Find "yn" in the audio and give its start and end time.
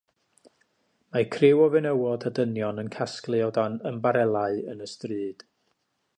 2.85-2.91, 4.75-4.85